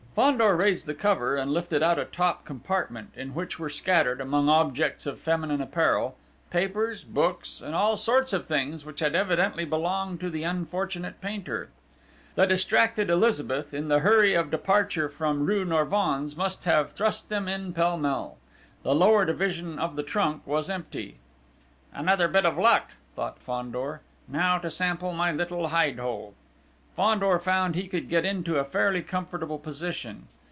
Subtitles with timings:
[0.13, 4.49] Fandor raised the cover and lifted out a top compartment, in which were scattered, among
[4.49, 6.17] objects of feminine apparel,
[6.49, 11.69] papers, books, and all sorts of things which had evidently belonged to the unfortunate painter.
[12.35, 17.47] The distracted Elizabeth, in the hurry of departure from rue Norvins, must have thrust them
[17.47, 18.35] in pell mell.
[18.83, 21.19] The lower division of the trunk was empty.
[21.93, 24.01] "Another bit of luck!" thought Fandor.
[24.27, 26.33] "Now to sample my little hide hole!"
[26.93, 30.27] Fandor found he could get into a fairly comfortable position.